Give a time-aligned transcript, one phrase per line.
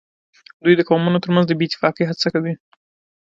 [0.63, 2.53] دوی د قومونو ترمنځ د بې اتفاقۍ هڅه کوي